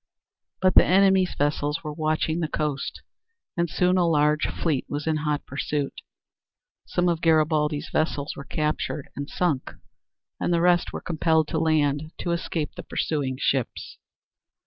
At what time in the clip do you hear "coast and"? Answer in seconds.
2.47-3.69